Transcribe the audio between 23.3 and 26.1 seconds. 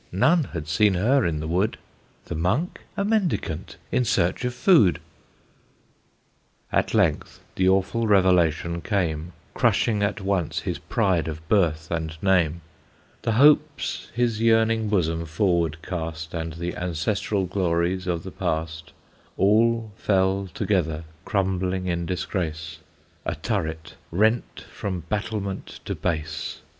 turret rent from battlement to